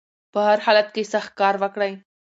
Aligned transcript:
په 0.33 0.39
هر 0.47 0.59
حالت 0.65 0.87
کې 0.95 1.03
سخت 1.13 1.31
کار 1.39 1.55
وکړئ 1.61 1.93